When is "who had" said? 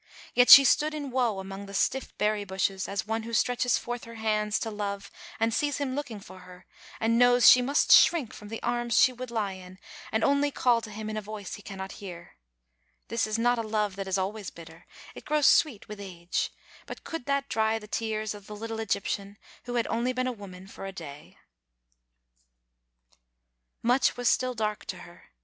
19.65-19.85